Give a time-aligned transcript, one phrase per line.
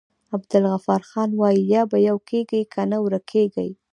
[0.33, 3.69] عبدالغفارخان وايي: یا به يو کيږي که نه ورکيږی.